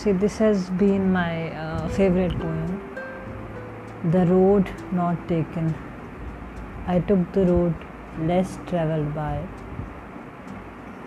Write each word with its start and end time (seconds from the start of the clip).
See, 0.00 0.12
this 0.12 0.38
has 0.38 0.70
been 0.70 1.12
my 1.12 1.50
uh, 1.60 1.88
favorite 1.88 2.38
poem. 2.38 2.80
The 4.12 4.26
road 4.26 4.70
not 4.92 5.26
taken. 5.26 5.74
I 6.86 7.00
took 7.00 7.32
the 7.32 7.46
road 7.46 7.74
less 8.20 8.58
traveled 8.68 9.12
by, 9.12 9.44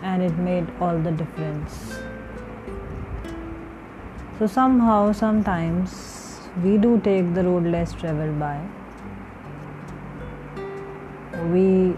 and 0.00 0.22
it 0.22 0.38
made 0.38 0.70
all 0.80 0.98
the 0.98 1.12
difference. 1.12 1.98
So, 4.38 4.46
somehow, 4.46 5.12
sometimes 5.12 6.48
we 6.64 6.78
do 6.78 6.98
take 7.00 7.34
the 7.34 7.44
road 7.44 7.64
less 7.64 7.92
traveled 7.92 8.38
by. 8.38 8.58
We 11.52 11.94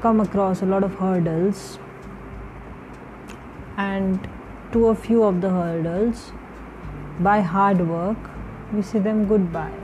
come 0.00 0.20
across 0.20 0.62
a 0.62 0.66
lot 0.66 0.84
of 0.84 0.94
hurdles, 0.94 1.78
and 3.76 4.26
to 4.74 4.88
a 4.88 4.94
few 4.94 5.22
of 5.22 5.40
the 5.40 5.50
hurdles, 5.50 6.32
by 7.20 7.40
hard 7.40 7.88
work, 7.88 8.16
we 8.72 8.82
say 8.82 8.98
them 8.98 9.26
goodbye. 9.28 9.80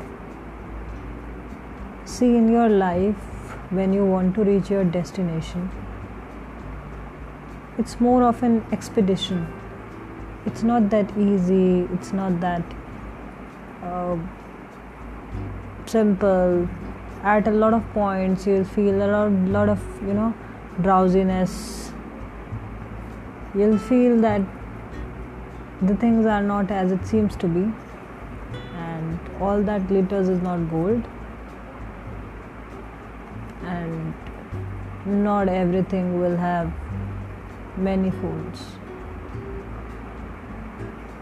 See, 2.04 2.34
in 2.36 2.48
your 2.48 2.68
life, 2.68 3.54
when 3.70 3.92
you 3.92 4.04
want 4.04 4.34
to 4.34 4.42
reach 4.42 4.68
your 4.68 4.82
destination, 4.82 5.70
it's 7.78 8.00
more 8.00 8.24
of 8.24 8.42
an 8.42 8.64
expedition. 8.72 9.46
It's 10.44 10.64
not 10.64 10.90
that 10.90 11.16
easy, 11.16 11.88
it's 11.94 12.12
not 12.12 12.40
that 12.40 12.62
uh, 13.84 14.16
simple. 15.86 16.68
At 17.22 17.46
a 17.46 17.52
lot 17.52 17.74
of 17.74 17.88
points, 17.92 18.46
you'll 18.46 18.64
feel 18.64 19.02
a 19.02 19.06
lot, 19.06 19.32
lot 19.56 19.68
of, 19.68 19.80
you 20.02 20.14
know, 20.14 20.34
drowsiness. 20.82 21.92
You'll 23.54 23.78
feel 23.78 24.20
that 24.22 24.40
the 25.82 25.96
things 25.96 26.26
are 26.26 26.42
not 26.42 26.70
as 26.70 26.92
it 26.92 27.06
seems 27.06 27.36
to 27.36 27.48
be, 27.48 27.72
and 28.74 29.18
all 29.40 29.62
that 29.62 29.88
glitters 29.88 30.28
is 30.28 30.40
not 30.42 30.70
gold 30.70 31.02
and 33.64 34.14
not 35.06 35.48
everything 35.48 36.18
will 36.20 36.36
have 36.36 36.72
many 37.76 38.10
folds. 38.10 38.64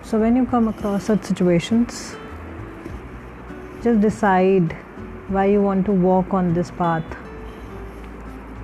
So, 0.02 0.18
when 0.18 0.36
you 0.36 0.46
come 0.46 0.68
across 0.68 1.04
such 1.04 1.22
situations, 1.24 2.16
just 3.82 4.00
decide 4.00 4.72
why 5.28 5.44
you 5.46 5.60
want 5.60 5.84
to 5.86 5.92
walk 5.92 6.32
on 6.32 6.54
this 6.54 6.70
path. 6.70 7.04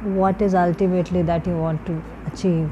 What 0.03 0.41
is 0.41 0.55
ultimately 0.55 1.23
that 1.23 1.47
you 1.47 1.57
want 1.57 1.85
to 1.87 2.03
achieve? 2.27 2.71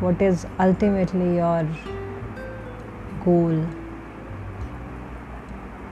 What 0.00 0.20
is 0.22 0.46
ultimately 0.58 1.36
your 1.36 1.68
goal? 3.24 3.62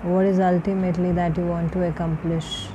What 0.03 0.25
is 0.25 0.41
ultimately 0.41 1.13
that 1.13 1.37
you 1.37 1.47
want 1.47 1.73
to 1.75 1.87
accomplish? 1.89 2.69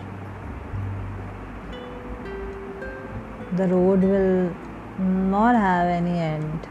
the 3.58 3.68
road 3.68 4.02
will 4.02 4.52
not 5.00 5.56
have 5.56 5.88
any 5.88 6.18
end 6.20 6.68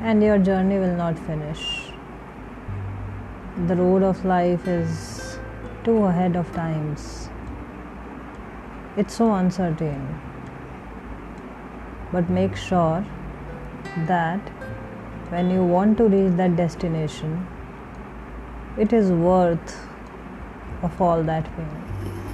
and 0.00 0.20
your 0.20 0.36
journey 0.36 0.78
will 0.78 0.96
not 0.96 1.16
finish. 1.16 1.92
The 3.68 3.76
road 3.76 4.02
of 4.02 4.24
life 4.24 4.66
is 4.66 5.38
too 5.84 5.98
ahead 6.06 6.34
of 6.34 6.52
times. 6.52 7.30
It's 8.96 9.14
so 9.14 9.32
uncertain. 9.34 10.20
But 12.12 12.28
make 12.30 12.56
sure 12.56 13.06
that 14.06 14.40
when 15.30 15.50
you 15.50 15.64
want 15.64 15.98
to 15.98 16.04
reach 16.04 16.36
that 16.36 16.56
destination, 16.56 17.46
it 18.78 18.92
is 18.92 19.10
worth 19.10 19.76
of 20.82 21.00
all 21.00 21.22
that 21.22 21.44
pain. 21.56 22.25